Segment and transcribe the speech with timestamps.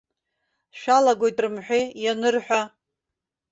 [0.79, 2.61] Шәалаагоит рымҳәеи, ианырҳәа.